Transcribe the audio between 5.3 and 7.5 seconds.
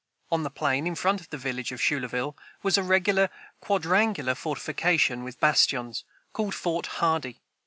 bastions, called Fort Hardy.